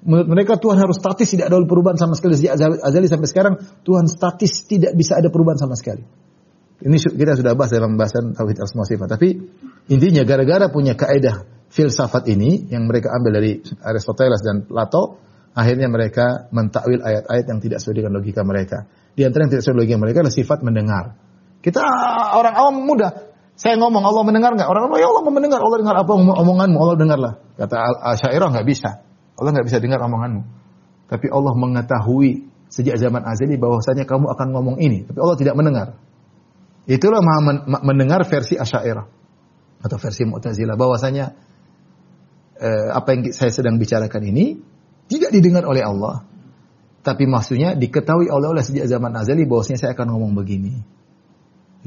[0.00, 4.06] Menurut mereka Tuhan harus statis, tidak ada perubahan sama sekali sejak azali sampai sekarang Tuhan
[4.08, 6.06] statis, tidak bisa ada perubahan sama sekali.
[6.80, 9.20] Ini kita sudah bahas dalam bahasan tauhid asma sifat.
[9.20, 9.28] Tapi
[9.92, 15.20] intinya gara-gara punya kaidah filsafat ini yang mereka ambil dari Aristoteles dan Plato,
[15.54, 18.86] akhirnya mereka mentakwil ayat-ayat yang tidak sesuai dengan logika mereka.
[19.14, 21.04] Di antara yang tidak sesuai logika mereka adalah sifat mendengar.
[21.60, 21.80] Kita
[22.36, 23.30] orang awam mudah.
[23.58, 24.68] Saya ngomong Allah mendengar nggak?
[24.70, 25.60] Orang awam ya Allah mendengar.
[25.60, 26.76] Allah dengar apa omonganmu?
[26.80, 27.32] Allah dengarlah.
[27.60, 27.76] Kata
[28.16, 29.04] Asyairah nggak bisa.
[29.36, 30.42] Allah nggak bisa dengar omonganmu.
[31.10, 35.04] Tapi Allah mengetahui sejak zaman azali bahwasanya kamu akan ngomong ini.
[35.04, 35.98] Tapi Allah tidak mendengar.
[36.88, 37.20] Itulah
[37.84, 39.04] mendengar versi Asyairah
[39.80, 41.26] atau versi Mu'tazilah bahwasanya
[42.60, 44.60] eh, apa yang saya sedang bicarakan ini
[45.10, 46.22] tidak didengar oleh Allah.
[47.00, 50.78] Tapi maksudnya diketahui oleh Allah sejak zaman azali bahwasanya saya akan ngomong begini.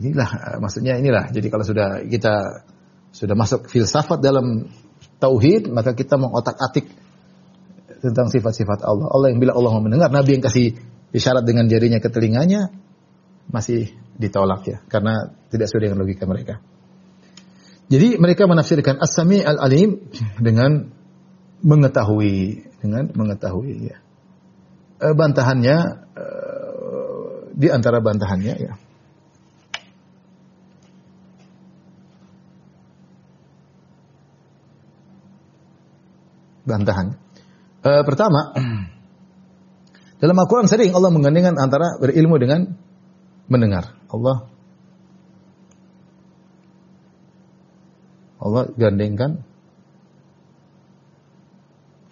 [0.03, 1.31] Inilah eh, maksudnya inilah.
[1.31, 2.65] Jadi kalau sudah kita
[3.13, 4.67] sudah masuk filsafat dalam
[5.21, 6.89] tauhid, maka kita mengotak-atik
[8.01, 9.07] tentang sifat-sifat Allah.
[9.07, 10.75] Allah yang bila Allah mau mendengar, Nabi yang kasih
[11.13, 12.73] isyarat dengan jarinya ke telinganya
[13.47, 16.57] masih ditolak ya, karena tidak sesuai dengan logika mereka.
[17.87, 20.09] Jadi mereka menafsirkan as-sami al-alim
[20.41, 20.89] dengan
[21.63, 23.97] mengetahui dengan mengetahui ya.
[24.99, 25.77] E, bantahannya
[26.13, 26.25] e,
[27.55, 28.73] di antara bantahannya ya.
[36.63, 37.07] Bantahan.
[37.83, 38.51] E, pertama,
[40.21, 42.75] dalam Al-Quran sering Allah menggandengkan antara berilmu dengan
[43.47, 43.95] mendengar.
[44.11, 44.51] Allah
[48.43, 49.47] Allah gandengkan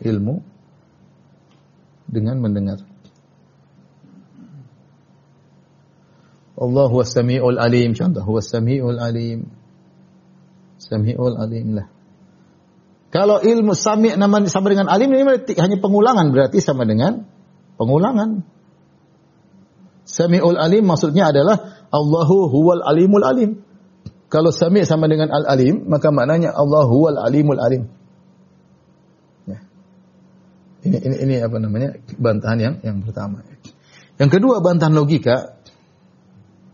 [0.02, 0.42] ilmu
[2.12, 2.82] dengan mendengar.
[6.62, 9.50] Allah huwa sami'ul alim contoh huwa sami'ul alim
[10.78, 11.90] sami'ul alim lah
[13.12, 17.28] Kalau ilmu sami nama sama dengan alim ini hanya pengulangan berarti sama dengan
[17.76, 18.48] pengulangan.
[20.08, 21.60] Sami'ul alim maksudnya adalah
[21.92, 23.68] Allahu huwal alimul alim.
[24.32, 27.92] Kalau sami sama dengan al alim maka maknanya Allah huwal alimul alim.
[30.82, 33.46] Ini, ini ini apa namanya bantahan yang yang pertama.
[34.18, 35.62] Yang kedua bantahan logika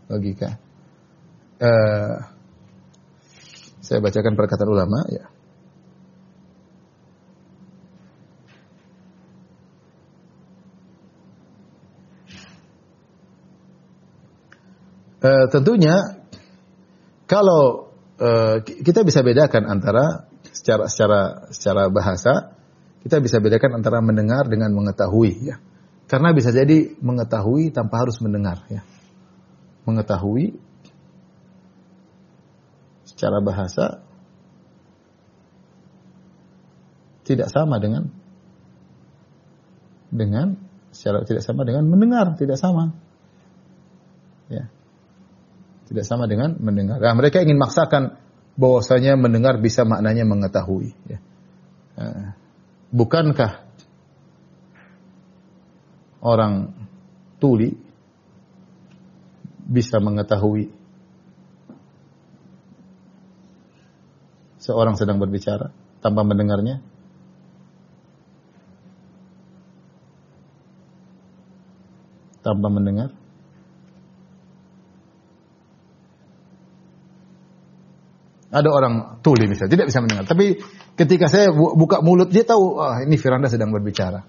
[0.08, 0.56] logika.
[1.60, 2.16] Uh,
[3.84, 5.26] saya bacakan perkataan ulama ya.
[15.18, 16.22] Uh, tentunya
[17.28, 17.92] kalau
[18.22, 21.20] uh, kita bisa bedakan antara secara secara
[21.52, 22.57] secara bahasa
[23.08, 25.56] kita bisa bedakan antara mendengar dengan mengetahui ya.
[26.12, 28.84] Karena bisa jadi mengetahui tanpa harus mendengar ya.
[29.88, 30.60] Mengetahui
[33.08, 34.04] secara bahasa
[37.24, 38.12] tidak sama dengan
[40.12, 40.60] dengan
[40.92, 42.92] secara tidak sama dengan mendengar, tidak sama.
[44.52, 44.68] Ya.
[45.88, 47.00] Tidak sama dengan mendengar.
[47.00, 48.20] Nah, mereka ingin maksakan
[48.60, 50.92] bahwasanya mendengar bisa maknanya mengetahui.
[51.08, 51.24] Ya.
[51.96, 52.36] Nah,
[52.88, 53.68] bukankah
[56.24, 56.72] orang
[57.36, 57.76] tuli
[59.68, 60.72] bisa mengetahui
[64.56, 65.70] seorang sedang berbicara
[66.00, 66.80] tanpa mendengarnya?
[72.40, 73.12] Tanpa mendengar?
[78.48, 80.24] Ada orang tuli misalnya, tidak bisa mendengar.
[80.24, 80.56] Tapi
[80.96, 84.24] ketika saya buka mulut, dia tahu, ah, ini Firanda sedang berbicara.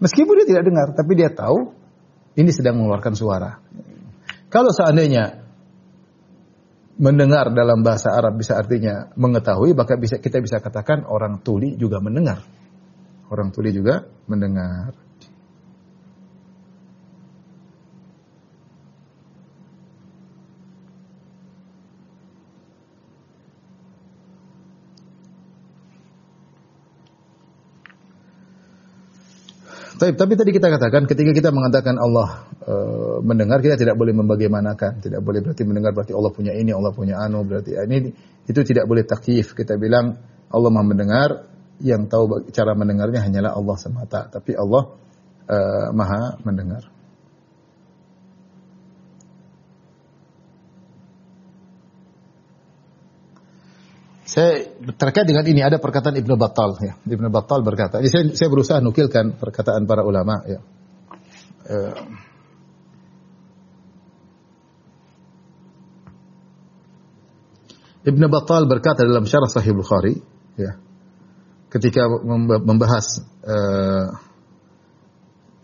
[0.00, 1.72] Meskipun dia tidak dengar, tapi dia tahu
[2.36, 3.60] ini sedang mengeluarkan suara.
[4.52, 5.40] Kalau seandainya
[7.00, 11.96] mendengar dalam bahasa Arab bisa artinya mengetahui, maka bisa kita bisa katakan orang tuli juga
[12.04, 12.44] mendengar.
[13.32, 14.92] Orang tuli juga mendengar.
[30.00, 32.74] Tapi, tapi tadi kita katakan ketika kita mengatakan Allah e,
[33.20, 37.20] mendengar kita tidak boleh membagaimanakan, tidak boleh berarti mendengar berarti Allah punya ini, Allah punya
[37.20, 38.08] anu berarti ini
[38.48, 39.52] itu tidak boleh takyif.
[39.52, 40.16] Kita bilang
[40.48, 41.28] Allah Maha mendengar,
[41.84, 44.88] yang tahu cara mendengarnya hanyalah Allah semata, tapi Allah
[45.44, 45.58] e,
[45.92, 46.88] Maha mendengar.
[54.30, 54.62] Saya
[54.94, 56.94] terkait dengan ini ada perkataan Ibnu Battal ya.
[57.02, 60.62] Ibnu Battal berkata, ini saya, saya berusaha nukilkan perkataan para ulama ya.
[61.66, 61.98] Uh,
[68.06, 70.14] Ibnu Battal berkata dalam Syarah Sahih Bukhari
[70.54, 70.78] ya.
[71.66, 72.06] Ketika
[72.62, 74.14] membahas uh,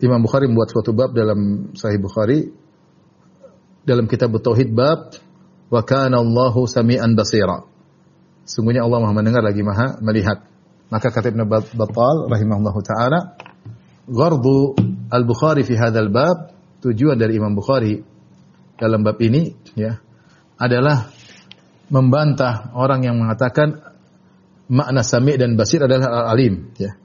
[0.03, 2.51] Imam Bukhari membuat suatu bab dalam Sahih Bukhari
[3.87, 5.15] dalam kitab Tauhid bab
[5.71, 7.76] wa kana Allahu samian basira.
[8.47, 10.47] Sungguhnya Allah Maha mendengar lagi Maha melihat.
[10.87, 13.35] Maka kata Ibn Battal rahimahullahu taala,
[14.07, 14.71] ghardu
[15.11, 17.99] al-Bukhari fi hadzal bab, tujuan dari Imam Bukhari
[18.79, 19.99] dalam bab ini ya
[20.55, 21.11] adalah
[21.91, 23.83] membantah orang yang mengatakan
[24.71, 26.95] makna sami dan basir adalah alim ya.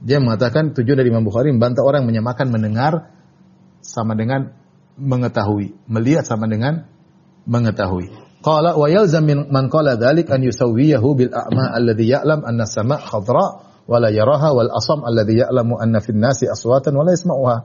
[0.00, 2.92] Dia mengatakan tujuan dari Imam Bukhari membantah orang yang menyamakan mendengar
[3.80, 4.52] sama dengan
[5.00, 6.84] mengetahui, melihat sama dengan
[7.48, 8.19] mengetahui.
[8.40, 13.46] Qala wa yalzam man qala dzalik an yusawwiyahu bil a'ma alladhi ya'lam anna sama' khadra
[13.84, 17.56] wa la yaraha wal asam alladhi ya'lamu anna fin nasi aswatan wa la yasma'uha.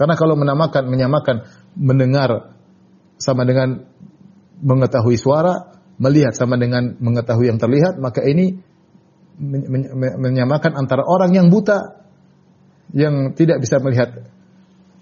[0.00, 1.36] Karena kalau menamakan menyamakan
[1.76, 2.56] mendengar
[3.20, 3.84] sama dengan
[4.64, 8.56] mengetahui suara, melihat sama dengan mengetahui yang terlihat, maka ini
[10.16, 12.00] menyamakan antara orang yang buta
[12.92, 14.28] yang tidak bisa melihat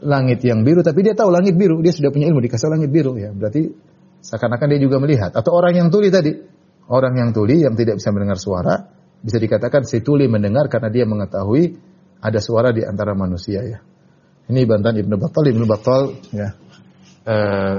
[0.00, 3.14] langit yang biru tapi dia tahu langit biru, dia sudah punya ilmu dikasih langit biru
[3.20, 3.30] ya.
[3.30, 3.89] Berarti
[4.20, 5.32] Seakan-akan dia juga melihat.
[5.32, 6.32] Atau orang yang tuli tadi.
[6.90, 8.74] Orang yang tuli yang tidak bisa mendengar suara.
[9.20, 11.76] Bisa dikatakan si tuli mendengar karena dia mengetahui
[12.20, 13.78] ada suara di antara manusia ya.
[14.50, 15.44] Ini bantahan Ibnu Battal.
[15.54, 16.02] Ibnu Battal
[16.34, 16.48] ya.
[17.20, 17.78] Uh,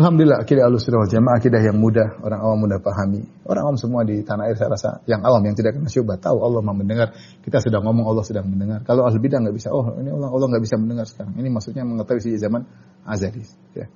[0.00, 3.20] Alhamdulillah akidah Ahlussunnah wal Jamaah akidah yang mudah, orang awam mudah pahami.
[3.44, 6.40] Orang awam semua di tanah air saya rasa yang awam yang tidak kena syubhat tahu
[6.40, 7.12] Allah mau mendengar.
[7.44, 8.80] Kita sedang ngomong Allah sedang mendengar.
[8.88, 11.36] Kalau ahli bidah nggak bisa, oh ini Allah Allah nggak bisa mendengar sekarang.
[11.36, 12.64] Ini maksudnya mengetahui si zaman
[13.04, 13.44] azali.
[13.76, 13.92] Ya.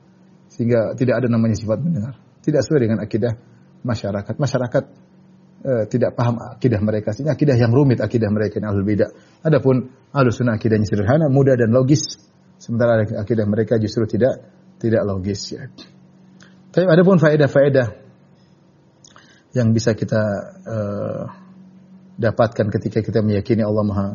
[0.52, 2.20] Sehingga tidak ada namanya sifat mendengar.
[2.44, 3.32] Tidak sesuai dengan akidah
[3.80, 4.34] masyarakat.
[4.36, 4.84] Masyarakat
[5.64, 7.16] eh, tidak paham akidah mereka.
[7.16, 9.08] Sehingga akidah yang rumit akidah mereka yang ahli bidah.
[9.40, 12.20] Adapun ahlu sunnah akidahnya sederhana, mudah dan logis.
[12.60, 15.64] Sementara akidah mereka justru tidak tidak logis ya.
[16.74, 17.88] Tapi ada pun faedah-faedah
[19.54, 20.22] yang bisa kita
[20.66, 21.22] uh,
[22.18, 24.08] dapatkan ketika kita meyakini Allah Maha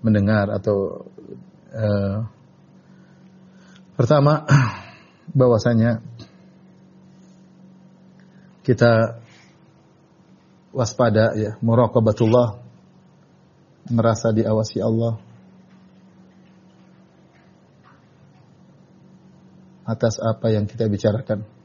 [0.00, 1.04] mendengar atau
[1.68, 2.24] uh,
[3.92, 4.48] pertama
[5.40, 6.00] bahwasanya
[8.64, 9.20] kita
[10.72, 12.64] waspada ya muraqabatullah
[13.92, 15.20] merasa diawasi Allah
[19.84, 21.57] atas apa yang kita bicarakan.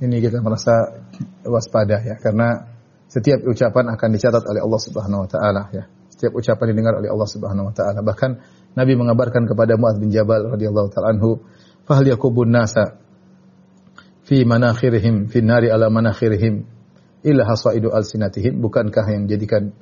[0.00, 0.96] Ini kita merasa
[1.44, 2.72] waspada ya karena
[3.04, 5.84] setiap ucapan akan dicatat oleh Allah Subhanahu wa taala ya.
[6.08, 8.00] Setiap ucapan didengar oleh Allah Subhanahu wa taala.
[8.00, 8.30] Bahkan
[8.80, 11.44] Nabi mengabarkan kepada Muadz bin Jabal radhiyallahu taala anhu,
[11.84, 12.96] "Fahal yakubun nasa
[14.24, 16.64] fi manakhirihim fi nari ala manakhirihim
[17.20, 19.76] illa hasaidu alsinatihim?" Bukankah yang jadikan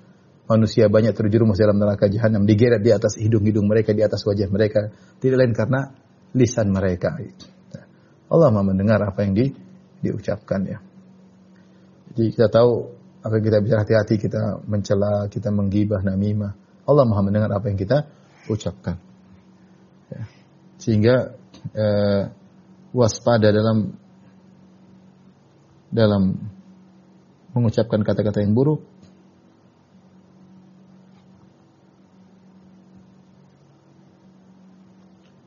[0.51, 4.91] manusia banyak terjerumus dalam neraka jahanam digeret di atas hidung-hidung mereka, di atas wajah mereka,
[5.23, 5.95] tidak lain karena
[6.35, 7.15] lisan mereka.
[8.29, 9.68] Allah mendengar apa yang di
[10.03, 10.79] diucapkan ya.
[12.15, 16.55] Jadi kita tahu yang kita bicara hati-hati kita mencela, kita menggibah, namimah.
[16.89, 18.09] Allah Maha mendengar apa yang kita
[18.49, 18.97] ucapkan.
[20.09, 20.25] Ya.
[20.81, 21.37] Sehingga
[21.77, 22.23] eh,
[22.97, 23.93] waspada dalam
[25.93, 26.37] dalam
[27.53, 28.85] mengucapkan kata-kata yang buruk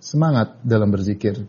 [0.01, 1.47] semangat dalam berzikir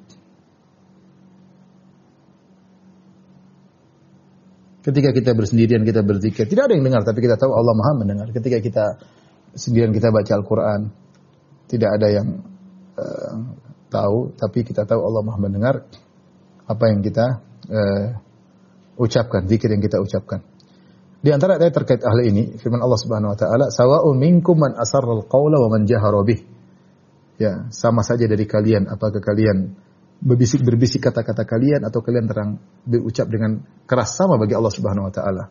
[4.82, 8.26] Ketika kita bersendirian kita berzikir, tidak ada yang dengar tapi kita tahu Allah Maha mendengar.
[8.34, 8.84] Ketika kita
[9.54, 10.90] sendirian kita baca Al-Qur'an,
[11.70, 12.28] tidak ada yang
[12.98, 13.34] uh,
[13.86, 15.74] tahu tapi kita tahu Allah Maha mendengar
[16.66, 17.26] apa yang kita
[17.70, 18.06] uh,
[18.98, 20.42] ucapkan, zikir yang kita ucapkan.
[21.22, 25.22] Di antara ayat terkait hal ini, firman Allah Subhanahu wa taala, "Sawa'un minkum man asarral
[25.30, 26.42] qawla wa man jahara bih."
[27.38, 29.78] Ya, sama saja dari kalian apakah kalian
[30.22, 32.50] berbisik-berbisik kata-kata kalian atau kalian terang
[32.86, 35.44] berucap dengan keras sama bagi Allah Subhanahu wa taala.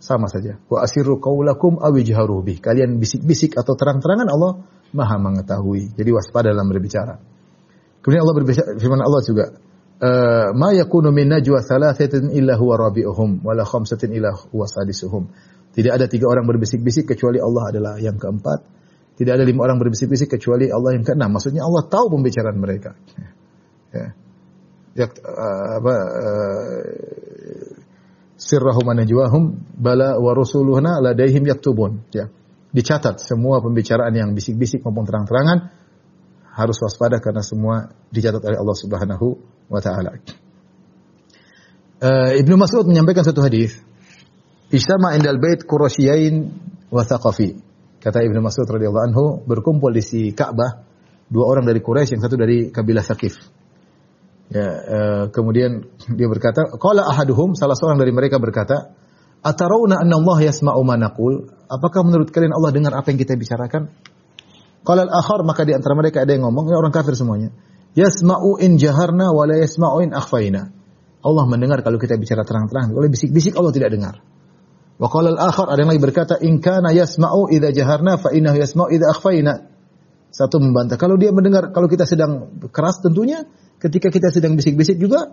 [0.00, 0.56] Sama saja.
[0.64, 2.64] Wa asirru qaulakum aw ijharu bih.
[2.64, 4.52] Kalian bisik-bisik atau terang-terangan Allah
[4.90, 5.94] Maha mengetahui.
[5.94, 7.20] Jadi waspada dalam berbicara.
[8.00, 9.44] Kemudian Allah berbicara firman Allah juga
[10.00, 15.28] eh, ma yakunu min najwa thalathatin illa huwa rabi'uhum wala khamsatin illa huwa sadisuhum.
[15.70, 18.66] Tidak ada tiga orang berbisik-bisik kecuali Allah adalah yang keempat.
[19.14, 21.30] Tidak ada lima orang berbisik-bisik kecuali Allah yang keenam.
[21.36, 22.96] Maksudnya Allah tahu pembicaraan mereka.
[23.90, 24.06] Ya.
[24.90, 26.82] Ya, apa uh,
[28.34, 32.26] sirrahum najwahum bala wa rusuluhna ladaihim yaktubun ya
[32.74, 35.70] dicatat semua pembicaraan yang bisik-bisik maupun terang-terangan
[36.50, 39.26] harus waspada karena semua dicatat oleh Allah Subhanahu
[39.70, 40.18] wa taala.
[42.00, 43.76] Uh, Ibnu Mas'ud menyampaikan satu hadis.
[44.70, 46.50] Isama indal bait Quraisyain
[46.90, 47.58] wa Thaqafi.
[48.00, 50.82] Kata Ibnu Mas'ud radhiyallahu anhu berkumpul di si Ka'bah
[51.30, 53.59] dua orang dari Quraisy yang satu dari kabilah Thaqif.
[54.50, 58.90] Ya, uh, kemudian dia berkata, qala ahaduhum salah seorang dari mereka berkata,
[59.46, 63.94] "Atarawna anna Allah yasma'u ma naqul?" Apakah menurut kalian Allah dengar apa yang kita bicarakan?
[64.82, 67.54] Qala al-akhar maka di antara mereka ada yang ngomong, ini orang kafir semuanya.
[67.94, 70.74] Yasma'u in jaharna wa la yasma'u in akhfaina.
[71.22, 74.18] Allah mendengar kalau kita bicara terang-terang, kalau bisik-bisik Allah tidak dengar.
[74.98, 78.90] Wa qala al-akhar ada yang lagi berkata, "In kana yasma'u idza jaharna fa innahu yasma'u
[78.90, 79.54] idza akhfaina."
[80.34, 83.46] Satu membantah, kalau dia mendengar kalau kita sedang keras tentunya
[83.80, 85.32] ketika kita sedang bisik-bisik juga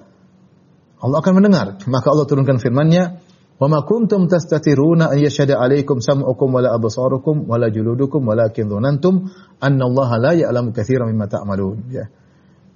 [0.98, 1.78] Allah akan mendengar.
[1.86, 3.22] Maka Allah turunkan firman-Nya,
[3.62, 9.30] "Wa ma kuntum tastatiruna an yashhada 'alaikum sam'ukum wala absarukum wala juludukum walakin dhanantum
[9.62, 12.10] anna Allah la ya'lamu katsiran mimma ta'malun." Ya.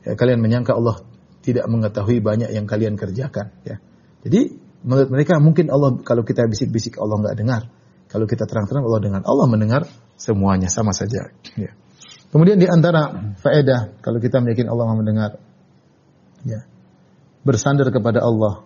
[0.06, 0.14] ya.
[0.14, 1.02] kalian menyangka Allah
[1.42, 3.82] tidak mengetahui banyak yang kalian kerjakan, ya.
[4.22, 4.54] Jadi
[4.86, 7.62] menurut mereka mungkin Allah kalau kita bisik-bisik Allah enggak dengar.
[8.06, 9.22] Kalau kita terang-terang Allah dengar.
[9.26, 9.82] Allah mendengar
[10.14, 11.74] semuanya sama saja, ya.
[12.30, 15.32] Kemudian di antara faedah kalau kita meyakini Allah mendengar
[16.46, 16.66] ya,
[17.46, 18.66] bersandar kepada Allah.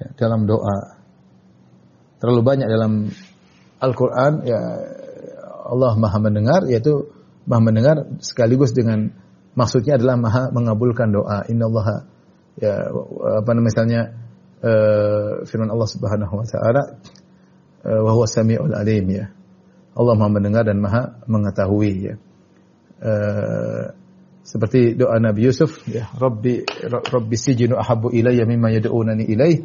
[0.00, 0.96] Ya, dalam doa.
[2.20, 3.08] Terlalu banyak dalam
[3.80, 4.60] Al-Quran, ya
[5.70, 7.08] Allah maha mendengar, yaitu
[7.48, 9.08] maha mendengar sekaligus dengan
[9.56, 11.48] maksudnya adalah maha mengabulkan doa.
[11.48, 12.04] Inna Allah,
[12.60, 12.92] ya
[13.40, 14.00] apa namanya misalnya
[14.60, 16.82] uh, firman Allah Subhanahu Wa Taala,
[17.88, 19.32] uh, wa huwa samiul alim ya.
[19.96, 22.14] Allah maha mendengar dan maha mengetahui ya.
[23.00, 23.84] Eh,
[24.44, 29.56] seperti doa Nabi Yusuf ya Rabbi Rabbi sijinu ahabbu ilayya mimma yad'unani ilaih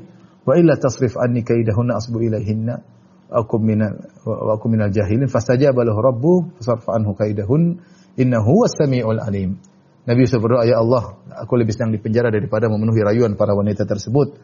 [0.48, 2.80] wa illa tasrif anni kaidahunna asbu ilaihinna
[3.28, 6.32] aku minal wa aku minal jahilin fastajaba lahu rabbu
[6.64, 7.84] fasarfa anhu kaidahun
[8.16, 9.60] innahu was-sami'ul alim.
[10.08, 13.84] Nabi Yusuf berdoa ya Allah aku lebih senang di penjara daripada memenuhi rayuan para wanita
[13.84, 14.40] tersebut.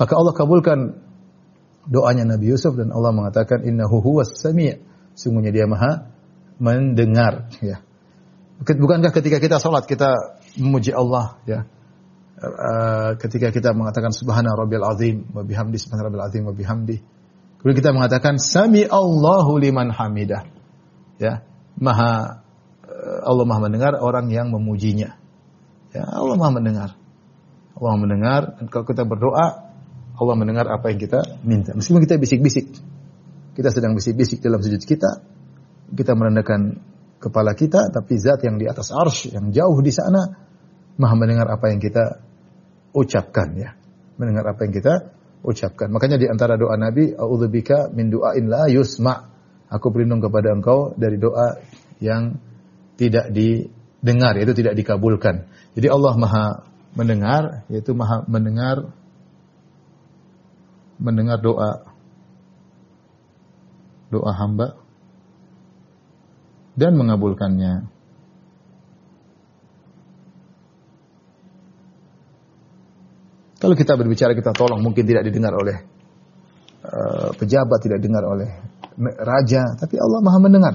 [0.00, 0.96] Maka Allah kabulkan
[1.84, 4.80] doanya Nabi Yusuf dan Allah mengatakan innahu huwas sami'
[5.12, 6.08] sungguhnya dia maha
[6.56, 7.84] mendengar ya
[8.60, 11.64] bukankah ketika kita salat kita memuji Allah ya
[12.40, 17.00] uh, ketika kita mengatakan subhana rabbil azim wa bihamdi subhana rabbil azim wa bihamdi
[17.60, 20.44] kemudian kita mengatakan sami Allahu liman hamidah
[21.16, 21.44] ya
[21.80, 22.44] maha
[22.84, 25.16] uh, Allah maha mendengar orang yang memujinya
[25.96, 26.90] ya Allah maha mendengar
[27.80, 29.70] Allah mendengar dan kalau kita berdoa
[30.20, 31.72] Allah mendengar apa yang kita minta.
[31.72, 32.76] Meskipun kita bisik-bisik.
[33.56, 35.24] Kita sedang bisik-bisik dalam sujud kita.
[35.96, 36.76] Kita merendahkan
[37.20, 40.40] kepala kita, tapi zat yang di atas arsh, yang jauh di sana,
[40.96, 42.24] maha mendengar apa yang kita
[42.96, 43.76] ucapkan ya.
[44.16, 44.94] Mendengar apa yang kita
[45.44, 45.92] ucapkan.
[45.92, 49.28] Makanya di antara doa Nabi, A'udzubika min du'ain la yusma.
[49.70, 51.60] Aku berlindung kepada engkau dari doa
[52.02, 52.40] yang
[52.98, 55.46] tidak didengar, yaitu tidak dikabulkan.
[55.76, 56.44] Jadi Allah maha
[56.96, 58.90] mendengar, yaitu maha mendengar
[61.00, 61.88] mendengar doa
[64.12, 64.79] doa hamba
[66.80, 67.84] dan mengabulkannya.
[73.60, 75.76] Kalau kita berbicara kita tolong mungkin tidak didengar oleh
[76.80, 78.48] uh, pejabat, tidak didengar oleh
[79.20, 80.74] raja, tapi Allah Maha mendengar.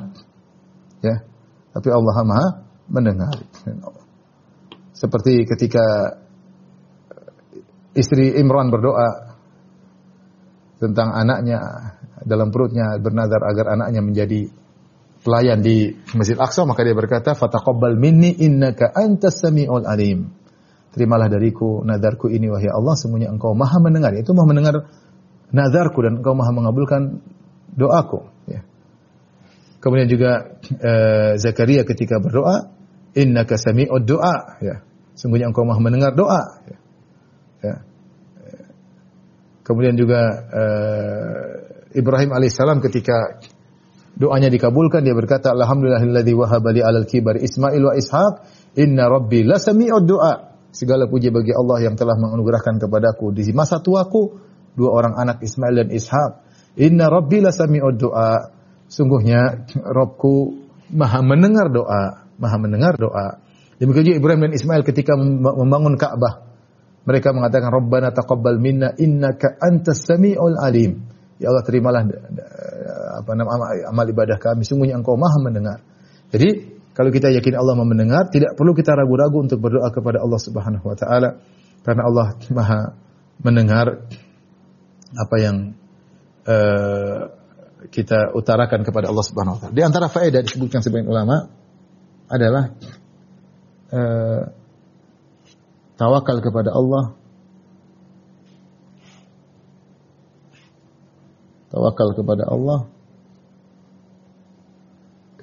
[1.01, 1.25] Ya.
[1.73, 2.47] Tapi Allah Maha
[2.85, 3.33] mendengar.
[4.93, 6.13] Seperti ketika
[7.97, 9.25] istri Imran berdoa,
[10.77, 11.59] tentang anaknya
[12.21, 14.41] dalam perutnya bernazar agar anaknya menjadi
[15.25, 20.29] pelayan di Masjid Aqsa maka dia berkata fataqabbal minni innaka antas samiul alim
[20.93, 24.85] terimalah dariku nadarku ini wahai Allah semuanya engkau maha mendengar itu maha mendengar
[25.49, 27.25] nazarku dan engkau maha mengabulkan
[27.73, 28.61] doaku ya.
[29.81, 32.69] kemudian juga uh, Zakaria ketika berdoa
[33.17, 34.85] innaka sami'ud doa ya
[35.17, 36.77] sungguhnya engkau maha mendengar doa ya.
[37.65, 37.75] ya.
[39.65, 40.21] Kemudian juga
[40.53, 41.45] uh,
[41.97, 43.41] Ibrahim alaihissalam ketika
[44.15, 48.33] doanya dikabulkan dia berkata alhamdulillahilladzi wahaba li alal kibar Ismail wa Ishaq
[48.79, 50.55] inna rabbi la sami'ud du'a.
[50.75, 54.35] Segala puji bagi Allah yang telah menganugerahkan kepadaku di masa tuaku
[54.75, 56.31] dua orang anak Ismail dan Ishaq.
[56.83, 58.51] Inna rabbi la sami'ud du'a.
[58.85, 63.41] Sungguhnya Robku maha mendengar doa, maha mendengar doa.
[63.81, 66.47] Demikian juga Ibrahim dan Ismail ketika membangun Ka'bah.
[67.05, 71.05] Mereka mengatakan Rabbana taqabbal minna innaka antas samiul alim.
[71.35, 72.07] Ya Allah terimalah
[73.19, 73.51] apa nama
[73.91, 75.83] amal ibadah kami sungguhnya Engkau Maha mendengar.
[76.31, 80.39] Jadi kalau kita yakin Allah Maha mendengar, tidak perlu kita ragu-ragu untuk berdoa kepada Allah
[80.39, 81.43] Subhanahu wa taala
[81.83, 82.79] karena Allah Maha
[83.43, 84.07] mendengar
[85.15, 85.75] apa yang
[86.47, 87.19] uh,
[87.91, 89.75] kita utarakan kepada Allah Subhanahu wa taala.
[89.75, 91.51] Di antara faedah disebutkan sebagian ulama
[92.31, 92.71] adalah
[93.91, 94.43] uh,
[95.99, 97.15] tawakal kepada Allah
[101.75, 102.87] tawakal kepada Allah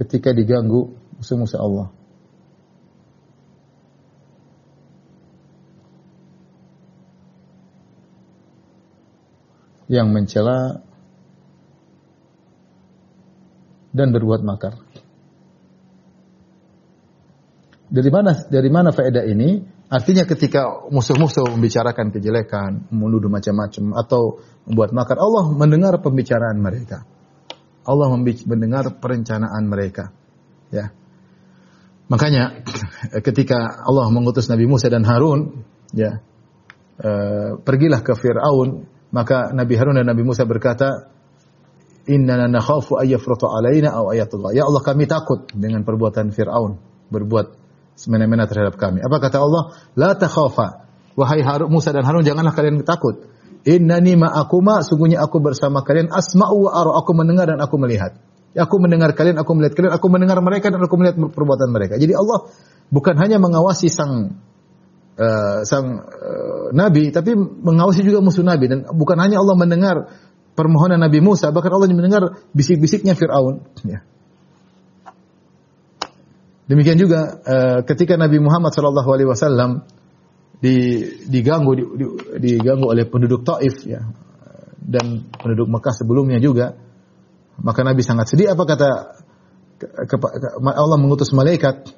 [0.00, 1.92] ketika diganggu musuh-musuh Allah
[9.92, 10.80] yang mencela
[13.92, 14.80] dan berbuat makar.
[17.92, 19.60] Dari mana dari mana faedah ini?
[19.92, 27.04] Artinya ketika musuh-musuh membicarakan kejelekan, menuduh macam-macam atau membuat makar, Allah mendengar pembicaraan mereka.
[27.84, 28.08] Allah
[28.48, 30.08] mendengar perencanaan mereka.
[30.72, 30.96] Ya.
[32.08, 32.64] Makanya
[33.26, 35.60] ketika Allah mengutus Nabi Musa dan Harun,
[35.92, 36.24] ya,
[37.04, 41.12] uh, pergilah ke Firaun, maka Nabi Harun dan Nabi Musa berkata,
[42.08, 44.56] Inna nakhafu ayyafruta alaina aw ayatullah.
[44.56, 46.80] Ya Allah kami takut dengan perbuatan Firaun
[47.12, 47.61] berbuat
[47.94, 49.00] semena-mena terhadap kami.
[49.04, 49.76] Apa kata Allah?
[49.96, 50.88] La takhafa.
[51.12, 53.28] Wahai Harun, Musa dan Harun, janganlah kalian takut.
[53.62, 56.08] Innani ma'akuma, sungguhnya aku bersama kalian.
[56.10, 58.16] Asma'u wa ara, aku mendengar dan aku melihat.
[58.52, 61.96] Aku mendengar kalian, aku melihat kalian, aku mendengar mereka dan aku melihat perbuatan mereka.
[61.96, 62.52] Jadi Allah
[62.92, 64.36] bukan hanya mengawasi sang
[65.16, 69.96] uh, sang uh, nabi, tapi mengawasi juga musuh nabi dan bukan hanya Allah mendengar
[70.52, 73.64] permohonan Nabi Musa, bahkan Allah mendengar bisik-bisiknya Firaun.
[73.88, 74.04] Ya.
[76.72, 79.84] Demikian juga uh, ketika Nabi Muhammad alaihi wasallam
[81.28, 81.84] diganggu di,
[82.40, 84.00] di, diganggu oleh penduduk Taif ya
[84.80, 86.72] dan penduduk Mekah sebelumnya juga
[87.60, 88.56] maka Nabi sangat sedih.
[88.56, 88.90] Apa kata
[90.64, 91.92] Allah mengutus malaikat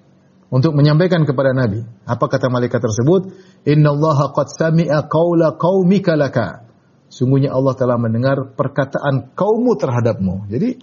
[0.51, 1.85] untuk menyampaikan kepada Nabi?
[2.09, 3.31] Apa kata malaikat tersebut?
[3.69, 6.67] Innallaha qad sami'a qaula qaumika laka.
[7.13, 10.51] Sungguhnya Allah telah mendengar perkataan kaummu terhadapmu.
[10.51, 10.83] Jadi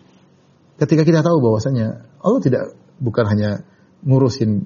[0.79, 2.63] ketika kita tahu bahwasanya Allah tidak
[3.01, 3.67] bukan hanya
[4.05, 4.65] ngurusin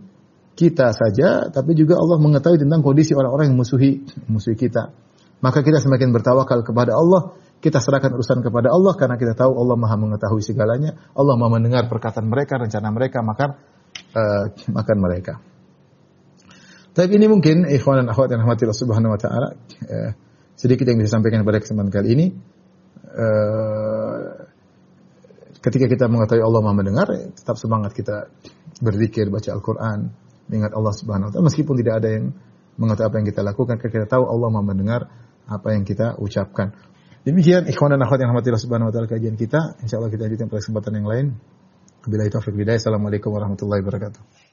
[0.56, 4.96] kita saja, tapi juga Allah mengetahui tentang kondisi orang-orang yang musuhi musuhi kita.
[5.44, 9.76] Maka kita semakin bertawakal kepada Allah, kita serahkan urusan kepada Allah karena kita tahu Allah
[9.76, 10.96] Maha mengetahui segalanya.
[11.12, 13.60] Allah Maha mendengar perkataan mereka, rencana mereka, maka
[14.16, 15.44] uh, makan mereka.
[16.96, 19.60] Tapi ini mungkin ikhwan dan akhwat yang rahmatillah subhanahu wa taala
[19.92, 20.10] uh,
[20.56, 22.26] sedikit yang bisa sampaikan pada kesempatan kali ini.
[23.16, 24.48] Uh,
[25.60, 28.32] ketika kita mengetahui Allah Maha mendengar, tetap semangat kita
[28.82, 30.12] berzikir, baca Al-Qur'an,
[30.50, 32.26] mengingat Allah Subhanahu wa taala meskipun tidak ada yang
[32.76, 35.02] mengetahui apa yang kita lakukan, kita tahu Allah Maha mendengar
[35.48, 36.76] apa yang kita ucapkan.
[37.26, 39.82] Demikian ikhwan dan akhwat yang rahmatillah subhanahu wa taala kajian kita.
[39.82, 41.26] Insyaallah kita lanjutkan pada kesempatan yang lain.
[42.06, 44.45] Bila itu Assalamualaikum warahmatullahi wabarakatuh.